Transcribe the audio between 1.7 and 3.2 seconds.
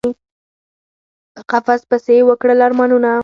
پسي یی وکړل ارمانونه